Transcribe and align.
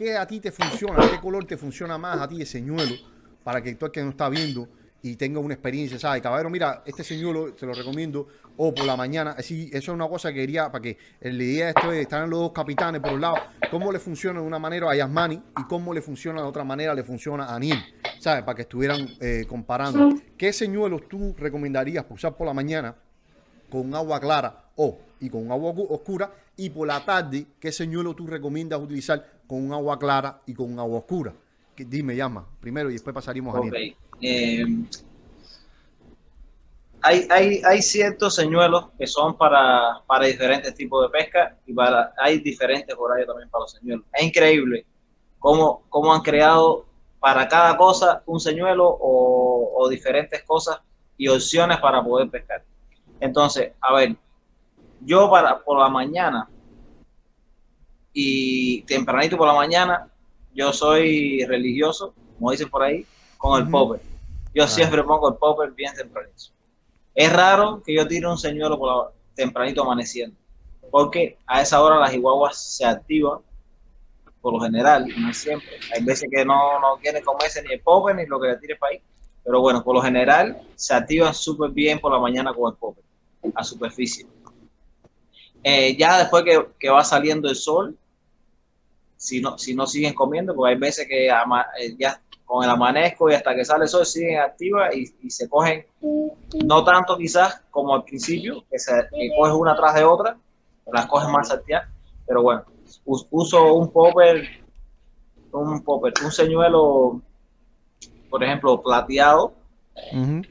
¿qué 0.00 0.16
a 0.16 0.26
ti 0.26 0.40
te 0.40 0.50
funciona? 0.50 1.10
¿Qué 1.10 1.20
color 1.20 1.44
te 1.44 1.58
funciona 1.58 1.98
más 1.98 2.18
a 2.18 2.26
ti 2.26 2.40
el 2.40 2.46
señuelo? 2.46 2.94
Para 3.44 3.62
que 3.62 3.74
tú 3.74 3.84
el 3.84 3.92
que 3.92 4.02
no 4.02 4.10
está 4.10 4.30
viendo 4.30 4.66
y 5.02 5.16
tenga 5.16 5.40
una 5.40 5.52
experiencia, 5.52 5.98
¿sabes? 5.98 6.22
Caballero, 6.22 6.48
mira, 6.48 6.82
este 6.86 7.04
señuelo 7.04 7.52
te 7.52 7.66
lo 7.66 7.74
recomiendo, 7.74 8.26
o 8.56 8.74
por 8.74 8.86
la 8.86 8.96
mañana, 8.96 9.34
así, 9.36 9.68
eso 9.72 9.92
es 9.92 9.94
una 9.94 10.08
cosa 10.08 10.30
que 10.30 10.36
quería, 10.36 10.72
para 10.72 10.80
que 10.80 10.96
la 11.20 11.30
idea 11.30 11.64
de 11.66 11.70
esto 11.72 11.92
es, 11.92 12.00
están 12.00 12.30
los 12.30 12.40
dos 12.40 12.52
capitanes 12.52 13.02
por 13.02 13.12
un 13.12 13.20
lado, 13.20 13.36
cómo 13.70 13.92
le 13.92 13.98
funciona 13.98 14.40
de 14.40 14.46
una 14.46 14.58
manera 14.58 14.90
a 14.90 14.94
Yasmani 14.94 15.34
y 15.58 15.64
cómo 15.64 15.92
le 15.92 16.00
funciona 16.00 16.40
de 16.40 16.48
otra 16.48 16.64
manera, 16.64 16.94
le 16.94 17.04
funciona 17.04 17.44
a 17.44 17.56
Aniel, 17.56 17.78
¿sabes? 18.20 18.42
Para 18.42 18.56
que 18.56 18.62
estuvieran 18.62 19.06
eh, 19.20 19.44
comparando. 19.46 20.14
¿Qué 20.38 20.52
señuelos 20.54 21.08
tú 21.10 21.34
recomendarías 21.38 22.06
usar 22.08 22.36
por 22.36 22.46
la 22.46 22.54
mañana 22.54 22.96
con 23.70 23.94
agua 23.94 24.18
clara 24.18 24.69
o 24.80 24.98
y 25.20 25.28
con 25.28 25.50
agua 25.52 25.74
oscura? 25.90 26.32
Y 26.56 26.70
por 26.70 26.88
la 26.88 27.04
tarde, 27.04 27.46
¿qué 27.60 27.70
señuelo 27.70 28.14
tú 28.14 28.26
recomiendas 28.26 28.80
utilizar 28.80 29.24
con 29.46 29.62
un 29.62 29.72
agua 29.72 29.98
clara 29.98 30.40
y 30.46 30.54
con 30.54 30.72
un 30.72 30.78
agua 30.78 30.98
oscura? 30.98 31.34
Que, 31.76 31.84
dime, 31.84 32.16
llama, 32.16 32.46
primero 32.60 32.88
y 32.88 32.94
después 32.94 33.14
pasaríamos 33.14 33.54
a 33.54 33.58
Aniel. 33.58 33.96
Eh, 34.22 34.64
hay, 37.02 37.26
hay, 37.30 37.62
hay, 37.64 37.82
ciertos 37.82 38.34
señuelos 38.34 38.88
que 38.98 39.06
son 39.06 39.36
para, 39.36 40.02
para, 40.06 40.26
diferentes 40.26 40.74
tipos 40.74 41.02
de 41.02 41.18
pesca 41.18 41.56
y 41.66 41.72
para, 41.72 42.12
hay 42.18 42.38
diferentes 42.40 42.94
horarios 42.98 43.26
también 43.26 43.48
para 43.48 43.62
los 43.62 43.72
señuelos. 43.72 44.04
Es 44.12 44.22
increíble 44.24 44.84
cómo, 45.38 45.82
cómo 45.88 46.12
han 46.12 46.20
creado 46.20 46.84
para 47.18 47.48
cada 47.48 47.76
cosa 47.76 48.22
un 48.26 48.40
señuelo 48.40 48.86
o, 48.86 49.72
o, 49.76 49.88
diferentes 49.88 50.42
cosas 50.42 50.80
y 51.16 51.28
opciones 51.28 51.78
para 51.78 52.02
poder 52.02 52.28
pescar. 52.28 52.62
Entonces, 53.20 53.72
a 53.80 53.94
ver, 53.94 54.16
yo 55.00 55.30
para 55.30 55.62
por 55.62 55.78
la 55.78 55.88
mañana 55.88 56.48
y 58.12 58.82
tempranito 58.82 59.36
por 59.36 59.46
la 59.46 59.54
mañana, 59.54 60.08
yo 60.54 60.72
soy 60.72 61.44
religioso, 61.46 62.14
como 62.38 62.50
dicen 62.50 62.68
por 62.68 62.82
ahí, 62.82 63.06
con 63.38 63.62
el 63.62 63.70
popper. 63.70 64.00
Yo 64.54 64.66
siempre 64.66 65.02
pongo 65.04 65.28
el 65.28 65.36
popper 65.36 65.70
bien 65.70 65.94
tempranito. 65.94 66.44
Es 67.14 67.32
raro 67.32 67.82
que 67.84 67.94
yo 67.94 68.06
tire 68.06 68.26
un 68.26 68.38
señuelo 68.38 68.78
por 68.78 68.88
la, 68.88 69.10
tempranito 69.34 69.82
amaneciendo, 69.82 70.36
porque 70.90 71.38
a 71.46 71.62
esa 71.62 71.82
hora 71.82 71.98
las 71.98 72.12
iguaguas 72.12 72.56
se 72.56 72.84
activan, 72.84 73.38
por 74.40 74.54
lo 74.54 74.60
general, 74.60 75.06
no 75.18 75.32
siempre. 75.32 75.78
Hay 75.94 76.02
veces 76.04 76.28
que 76.30 76.44
no, 76.44 76.80
no 76.80 76.98
quieren 77.00 77.22
comerse 77.22 77.62
ni 77.62 77.74
el 77.74 77.80
popper 77.80 78.16
ni 78.16 78.26
lo 78.26 78.40
que 78.40 78.48
le 78.48 78.56
tire 78.56 78.76
para 78.76 78.92
ahí, 78.92 79.02
pero 79.44 79.60
bueno, 79.60 79.82
por 79.82 79.94
lo 79.94 80.02
general 80.02 80.60
se 80.74 80.94
activan 80.94 81.34
súper 81.34 81.70
bien 81.70 81.98
por 81.98 82.12
la 82.12 82.18
mañana 82.18 82.52
con 82.52 82.72
el 82.72 82.78
popper, 82.78 83.04
a 83.54 83.64
superficie. 83.64 84.26
Eh, 85.62 85.96
ya 85.96 86.18
después 86.18 86.44
que, 86.44 86.66
que, 86.78 86.88
va 86.88 87.04
saliendo 87.04 87.48
el 87.48 87.56
sol, 87.56 87.96
si 89.16 89.40
no, 89.40 89.58
si 89.58 89.74
no 89.74 89.86
siguen 89.86 90.14
comiendo, 90.14 90.54
porque 90.54 90.72
hay 90.72 90.78
veces 90.78 91.06
que 91.06 91.28
eh, 91.28 91.96
ya 91.98 92.20
con 92.46 92.64
el 92.64 92.70
amanezco 92.70 93.30
y 93.30 93.34
hasta 93.34 93.54
que 93.54 93.64
sale 93.64 93.84
el 93.84 93.88
sol 93.88 94.06
siguen 94.06 94.40
activas 94.40 94.94
y, 94.96 95.14
y, 95.22 95.30
se 95.30 95.48
cogen, 95.48 95.86
no 96.64 96.82
tanto 96.82 97.16
quizás 97.16 97.62
como 97.70 97.94
al 97.94 98.04
principio, 98.04 98.64
que 98.70 98.78
se 98.78 98.92
que 99.10 99.30
coges 99.36 99.54
una 99.54 99.76
tras 99.76 99.94
de 99.94 100.04
otra, 100.04 100.36
las 100.92 101.06
coges 101.06 101.28
más 101.28 101.48
salteadas, 101.48 101.88
pero 102.26 102.42
bueno, 102.42 102.64
uso 103.04 103.74
un 103.74 103.90
popper, 103.92 104.48
un 105.52 105.82
popper, 105.82 106.12
un 106.24 106.32
señuelo, 106.32 107.20
por 108.28 108.42
ejemplo, 108.42 108.82
plateado. 108.82 109.52
Uh 110.12 110.16
-huh. 110.16 110.48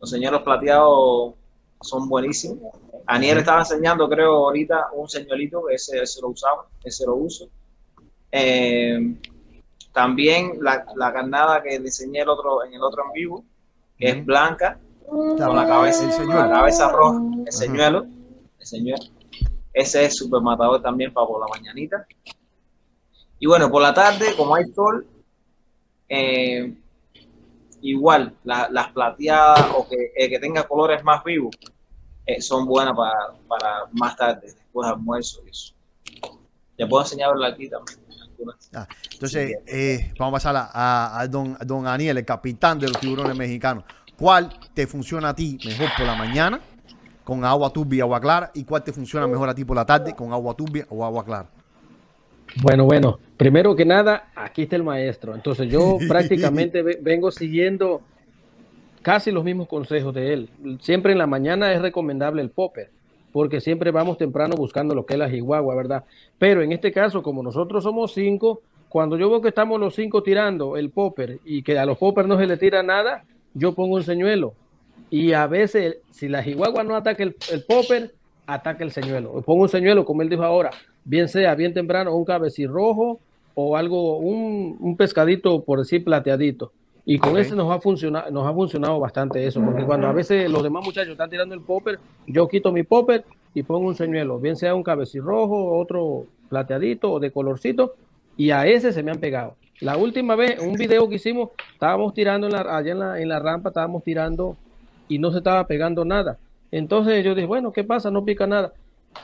Los 0.00 0.10
señuelos 0.10 0.42
plateados 0.42 1.34
son 1.80 2.08
buenísimos. 2.08 2.74
Aniel 3.06 3.38
estaba 3.38 3.60
enseñando, 3.60 4.08
creo, 4.08 4.32
ahorita 4.32 4.88
un 4.94 5.08
señuelito, 5.08 5.68
ese, 5.68 6.02
ese 6.02 6.20
lo 6.20 6.28
usaba, 6.28 6.66
ese 6.84 7.04
lo 7.06 7.16
uso. 7.16 7.48
Eh, 8.30 9.16
también 9.92 10.58
la, 10.60 10.86
la, 10.96 11.12
carnada 11.12 11.62
que 11.62 11.78
diseñé 11.78 12.20
el 12.20 12.28
otro, 12.28 12.64
en 12.64 12.74
el 12.74 12.82
otro 12.82 13.04
en 13.06 13.12
vivo, 13.12 13.44
que 13.98 14.08
es 14.08 14.24
blanca, 14.24 14.78
con 15.06 15.36
la 15.36 15.66
cabeza, 15.66 16.06
el 16.06 16.12
señuelo. 16.12 16.40
la 16.40 16.50
cabeza 16.50 16.90
roja, 16.90 17.20
el 17.46 17.52
señuelo, 17.52 18.06
el 18.58 18.66
señuelo. 18.66 19.04
Ese 19.72 20.04
es 20.04 20.16
super 20.16 20.40
matador 20.40 20.80
también 20.80 21.12
para 21.12 21.26
por 21.26 21.40
la 21.40 21.46
mañanita. 21.46 22.06
Y 23.38 23.46
bueno, 23.46 23.70
por 23.70 23.82
la 23.82 23.92
tarde, 23.92 24.34
como 24.36 24.54
hay 24.54 24.72
sol, 24.72 25.06
eh, 26.08 26.74
igual 27.82 28.34
la, 28.44 28.68
las 28.70 28.92
plateadas 28.92 29.66
o 29.76 29.86
que, 29.88 30.12
eh, 30.14 30.28
que 30.30 30.38
tenga 30.38 30.62
colores 30.66 31.02
más 31.04 31.22
vivos 31.24 31.54
eh, 32.26 32.40
son 32.40 32.66
buenas 32.66 32.94
para, 32.96 33.34
para, 33.48 33.86
más 33.92 34.16
tarde, 34.16 34.54
después 34.54 34.86
de 34.86 34.92
almuerzo 34.92 35.40
y 35.46 35.50
eso. 35.50 35.74
Ya 36.78 36.86
puedo 36.86 37.02
enseñarlo 37.02 37.44
aquí 37.44 37.68
también. 37.68 37.98
Ah, 38.74 38.88
entonces, 39.12 39.56
eh, 39.66 40.12
vamos 40.18 40.32
a 40.32 40.36
pasar 40.36 40.56
a, 40.56 40.70
a, 40.72 41.20
a, 41.20 41.28
don, 41.28 41.56
a 41.60 41.64
don 41.64 41.86
Aniel, 41.86 42.18
el 42.18 42.24
capitán 42.24 42.78
de 42.78 42.88
los 42.88 42.98
tiburones 42.98 43.36
mexicanos. 43.36 43.84
¿Cuál 44.16 44.50
te 44.74 44.86
funciona 44.86 45.30
a 45.30 45.34
ti 45.34 45.58
mejor 45.64 45.88
por 45.96 46.06
la 46.06 46.14
mañana 46.14 46.60
con 47.24 47.44
agua 47.44 47.70
turbia 47.70 47.98
y 47.98 48.00
agua 48.00 48.20
clara? 48.20 48.50
¿Y 48.54 48.64
cuál 48.64 48.82
te 48.82 48.92
funciona 48.92 49.26
mejor 49.26 49.48
a 49.48 49.54
ti 49.54 49.64
por 49.64 49.76
la 49.76 49.84
tarde 49.84 50.14
con 50.14 50.32
agua 50.32 50.54
turbia 50.54 50.86
o 50.90 51.04
agua 51.04 51.24
clara? 51.24 51.48
Bueno, 52.62 52.84
bueno, 52.84 53.18
primero 53.36 53.74
que 53.74 53.84
nada, 53.84 54.30
aquí 54.34 54.62
está 54.62 54.76
el 54.76 54.82
maestro. 54.82 55.34
Entonces 55.34 55.70
yo 55.70 55.98
prácticamente 56.08 56.82
vengo 56.82 57.30
siguiendo 57.30 58.02
casi 59.02 59.30
los 59.30 59.44
mismos 59.44 59.68
consejos 59.68 60.14
de 60.14 60.32
él. 60.32 60.48
Siempre 60.80 61.12
en 61.12 61.18
la 61.18 61.26
mañana 61.26 61.72
es 61.72 61.82
recomendable 61.82 62.42
el 62.42 62.50
popper, 62.50 62.90
porque 63.32 63.60
siempre 63.60 63.90
vamos 63.90 64.18
temprano 64.18 64.54
buscando 64.56 64.94
lo 64.94 65.04
que 65.04 65.14
es 65.14 65.18
la 65.18 65.28
jiguagua, 65.28 65.74
¿verdad? 65.74 66.04
Pero 66.38 66.62
en 66.62 66.72
este 66.72 66.92
caso, 66.92 67.22
como 67.22 67.42
nosotros 67.42 67.84
somos 67.84 68.12
cinco, 68.12 68.60
cuando 68.88 69.16
yo 69.16 69.30
veo 69.30 69.40
que 69.40 69.48
estamos 69.48 69.80
los 69.80 69.94
cinco 69.94 70.22
tirando 70.22 70.76
el 70.76 70.90
popper 70.90 71.38
y 71.44 71.62
que 71.62 71.78
a 71.78 71.86
los 71.86 71.98
popper 71.98 72.26
no 72.26 72.38
se 72.38 72.46
le 72.46 72.56
tira 72.56 72.82
nada, 72.82 73.24
yo 73.54 73.74
pongo 73.74 73.96
un 73.96 74.02
señuelo. 74.02 74.54
Y 75.10 75.32
a 75.32 75.46
veces, 75.46 75.98
si 76.10 76.28
la 76.28 76.42
jiguagua 76.42 76.84
no 76.84 76.96
ataca 76.96 77.22
el, 77.22 77.36
el 77.50 77.64
popper, 77.64 78.12
ataca 78.46 78.84
el 78.84 78.90
señuelo. 78.90 79.42
Pongo 79.42 79.62
un 79.62 79.68
señuelo, 79.68 80.04
como 80.04 80.22
él 80.22 80.28
dijo 80.28 80.42
ahora, 80.42 80.70
bien 81.04 81.28
sea 81.28 81.54
bien 81.54 81.74
temprano, 81.74 82.14
un 82.14 82.24
cabecirrojo 82.24 83.20
o 83.54 83.76
algo, 83.76 84.18
un, 84.18 84.76
un 84.80 84.96
pescadito, 84.96 85.62
por 85.64 85.78
decir, 85.78 86.04
plateadito. 86.04 86.72
Y 87.04 87.18
con 87.18 87.30
okay. 87.30 87.42
ese 87.42 87.56
nos 87.56 87.70
ha, 87.70 87.80
funcionado, 87.80 88.30
nos 88.30 88.46
ha 88.46 88.52
funcionado 88.52 89.00
bastante 89.00 89.44
eso, 89.44 89.60
porque 89.60 89.84
cuando 89.84 90.06
a 90.06 90.12
veces 90.12 90.48
los 90.48 90.62
demás 90.62 90.84
muchachos 90.84 91.12
están 91.12 91.30
tirando 91.30 91.54
el 91.54 91.60
popper, 91.60 91.98
yo 92.26 92.46
quito 92.46 92.70
mi 92.70 92.84
popper 92.84 93.24
y 93.54 93.64
pongo 93.64 93.88
un 93.88 93.96
señuelo, 93.96 94.38
bien 94.38 94.56
sea 94.56 94.74
un 94.74 94.84
cabecirrojo, 94.84 95.76
otro 95.78 96.26
plateadito 96.48 97.10
o 97.10 97.20
de 97.20 97.32
colorcito, 97.32 97.94
y 98.36 98.50
a 98.50 98.66
ese 98.66 98.92
se 98.92 99.02
me 99.02 99.10
han 99.10 99.18
pegado. 99.18 99.56
La 99.80 99.96
última 99.96 100.36
vez, 100.36 100.60
un 100.60 100.74
video 100.74 101.08
que 101.08 101.16
hicimos, 101.16 101.50
estábamos 101.72 102.14
tirando 102.14 102.46
en 102.46 102.52
la, 102.52 102.60
allá 102.60 102.92
en 102.92 102.98
la, 103.00 103.20
en 103.20 103.28
la 103.28 103.40
rampa, 103.40 103.70
estábamos 103.70 104.04
tirando 104.04 104.56
y 105.08 105.18
no 105.18 105.32
se 105.32 105.38
estaba 105.38 105.66
pegando 105.66 106.04
nada. 106.04 106.38
Entonces 106.70 107.24
yo 107.24 107.34
dije, 107.34 107.46
bueno, 107.46 107.72
¿qué 107.72 107.82
pasa? 107.82 108.10
No 108.10 108.24
pica 108.24 108.46
nada. 108.46 108.72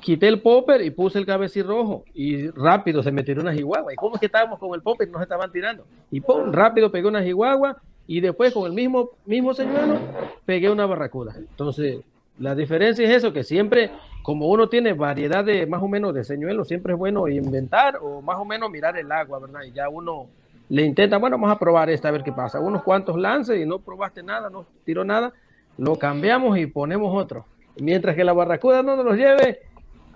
Quité 0.00 0.28
el 0.28 0.40
popper 0.40 0.82
y 0.82 0.90
puse 0.90 1.18
el 1.18 1.26
cabecirrojo 1.26 2.04
y 2.12 2.48
rápido 2.50 3.02
se 3.02 3.10
me 3.10 3.22
tiró 3.22 3.42
una 3.42 3.52
jiguagua. 3.52 3.92
¿Y 3.92 3.96
cómo 3.96 4.14
es 4.14 4.20
que 4.20 4.26
estábamos 4.26 4.58
con 4.58 4.74
el 4.74 4.82
popper? 4.82 5.08
No 5.08 5.18
se 5.18 5.24
estaban 5.24 5.50
tirando. 5.50 5.84
Y 6.10 6.20
pum, 6.20 6.52
rápido 6.52 6.90
pegué 6.90 7.08
una 7.08 7.22
jiguagua 7.22 7.78
y 8.06 8.20
después 8.20 8.52
con 8.52 8.66
el 8.66 8.72
mismo, 8.72 9.10
mismo 9.24 9.54
señuelo 9.54 9.98
pegué 10.44 10.70
una 10.70 10.86
barracuda. 10.86 11.34
Entonces, 11.36 12.00
la 12.38 12.54
diferencia 12.54 13.08
es 13.08 13.16
eso, 13.16 13.32
que 13.32 13.44
siempre, 13.44 13.90
como 14.22 14.48
uno 14.48 14.68
tiene 14.68 14.92
variedad 14.92 15.44
de 15.44 15.66
más 15.66 15.82
o 15.82 15.88
menos 15.88 16.12
de 16.12 16.24
señuelos, 16.24 16.68
siempre 16.68 16.94
es 16.94 16.98
bueno 16.98 17.28
inventar 17.28 17.98
o 18.02 18.20
más 18.20 18.38
o 18.38 18.44
menos 18.44 18.70
mirar 18.70 18.98
el 18.98 19.10
agua, 19.12 19.38
¿verdad? 19.38 19.62
Y 19.62 19.72
ya 19.72 19.88
uno 19.88 20.26
le 20.68 20.82
intenta, 20.82 21.18
bueno, 21.18 21.36
vamos 21.36 21.54
a 21.54 21.58
probar 21.58 21.90
esta 21.90 22.08
a 22.08 22.12
ver 22.12 22.24
qué 22.24 22.32
pasa. 22.32 22.58
Unos 22.60 22.82
cuantos 22.82 23.16
lances 23.16 23.60
y 23.60 23.66
no 23.66 23.78
probaste 23.78 24.22
nada, 24.22 24.50
no 24.50 24.66
tiró 24.84 25.04
nada, 25.04 25.32
lo 25.78 25.96
cambiamos 25.96 26.58
y 26.58 26.66
ponemos 26.66 27.14
otro. 27.14 27.46
Mientras 27.76 28.16
que 28.16 28.24
la 28.24 28.32
barracuda 28.32 28.82
no 28.82 28.96
nos 28.96 29.16
lleve, 29.16 29.60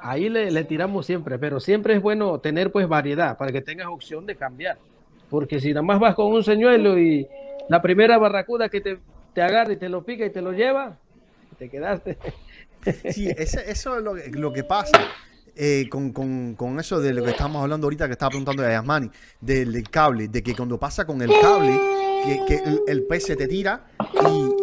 ahí 0.00 0.28
le, 0.28 0.50
le, 0.50 0.64
tiramos 0.64 1.06
siempre, 1.06 1.38
pero 1.38 1.60
siempre 1.60 1.94
es 1.94 2.03
bueno 2.03 2.38
tener 2.41 2.72
pues 2.72 2.88
variedad 2.88 3.36
para 3.36 3.53
que 3.53 3.60
tengas 3.60 3.88
opción 3.88 4.26
de 4.26 4.36
cambiar. 4.36 4.78
Porque 5.30 5.60
si 5.60 5.68
nada 5.68 5.83
más 5.83 6.00
vas 6.00 6.15
con 6.15 6.33
un 6.33 6.42
señuelo 6.42 6.98
y 6.98 7.27
la 7.68 7.83
primera 7.83 8.18
barracuda 8.18 8.68
que 8.68 8.80
te, 8.80 8.98
te 9.34 9.42
agarra 9.42 9.72
y 9.72 9.77
te 9.77 9.89
lo 9.89 10.04
pica 10.04 10.24
y 10.24 10.30
te 10.30 10.41
lo 10.41 10.53
lleva, 10.53 10.97
te 11.59 11.68
quedaste. 11.68 12.16
Sí, 13.10 13.28
ese, 13.28 13.71
eso 13.71 13.98
es 13.98 14.04
lo, 14.04 14.15
lo 14.15 14.53
que 14.53 14.65
pasa. 14.65 14.98
Eh, 15.60 15.89
con, 15.91 16.12
con, 16.12 16.54
con, 16.54 16.78
eso 16.78 17.01
de 17.01 17.12
lo 17.12 17.24
que 17.24 17.30
estamos 17.30 17.60
hablando 17.60 17.86
ahorita 17.86 18.06
que 18.06 18.12
estaba 18.12 18.30
preguntando 18.30 18.62
de 18.62 18.71
Yasmani, 18.71 19.10
del, 19.41 19.83
cable, 19.91 20.28
de 20.28 20.41
que 20.41 20.54
cuando 20.54 20.78
pasa 20.78 21.04
con 21.04 21.21
el 21.21 21.30
cable, 21.42 21.77
que, 22.47 22.62
el, 22.86 23.03
pez 23.03 23.24
se 23.24 23.34
te 23.34 23.48
tira 23.48 23.84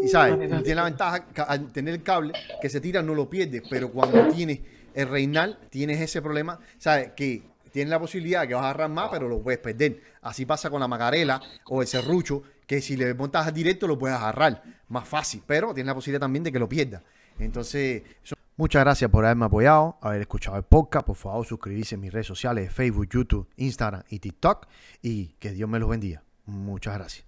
y, 0.01 0.07
¿sabes? 0.07 0.37
Tiene 0.63 0.75
la 0.75 0.85
ventaja 0.85 1.25
al 1.49 1.69
tener 1.73 1.95
el 1.95 2.01
cable 2.01 2.31
que 2.61 2.69
se 2.69 2.79
tira 2.79 3.01
no 3.01 3.13
lo 3.13 3.29
pierdes, 3.29 3.63
pero 3.69 3.91
cuando 3.91 4.29
tienes 4.29 4.61
el 4.95 5.09
reinal, 5.09 5.59
tienes 5.69 6.01
ese 6.01 6.21
problema, 6.21 6.59
¿sabes? 6.77 7.11
Que 7.15 7.43
tienes 7.71 7.91
la 7.91 7.99
posibilidad 7.99 8.47
que 8.47 8.53
vas 8.53 8.63
a 8.63 8.69
agarrar 8.69 8.89
más, 8.89 9.09
pero 9.11 9.27
lo 9.27 9.41
puedes 9.41 9.59
perder. 9.59 10.01
Así 10.21 10.45
pasa 10.45 10.69
con 10.69 10.79
la 10.79 10.87
magarela 10.87 11.41
o 11.65 11.81
el 11.81 11.87
serrucho, 11.87 12.41
que 12.65 12.81
si 12.81 12.95
le 12.97 13.13
montas 13.13 13.53
directo 13.53 13.87
lo 13.87 13.99
puedes 13.99 14.17
agarrar 14.17 14.63
más 14.87 15.07
fácil, 15.07 15.43
pero 15.45 15.73
tienes 15.73 15.87
la 15.87 15.95
posibilidad 15.95 16.21
también 16.21 16.43
de 16.43 16.51
que 16.51 16.59
lo 16.59 16.67
pierdas. 16.67 17.03
Entonces, 17.37 18.01
Muchas 18.57 18.85
gracias 18.85 19.11
por 19.11 19.25
haberme 19.25 19.45
apoyado, 19.45 19.97
haber 19.99 20.21
escuchado 20.21 20.55
el 20.55 20.63
podcast. 20.63 21.05
Por 21.05 21.17
favor, 21.17 21.45
suscribirse 21.45 21.95
en 21.95 22.01
mis 22.01 22.13
redes 22.13 22.27
sociales, 22.27 22.71
Facebook, 22.71 23.09
YouTube, 23.11 23.49
Instagram 23.57 24.03
y 24.09 24.19
TikTok. 24.19 24.67
Y 25.01 25.35
que 25.39 25.51
Dios 25.51 25.69
me 25.69 25.77
los 25.77 25.89
bendiga. 25.89 26.23
Muchas 26.45 26.95
gracias. 26.95 27.25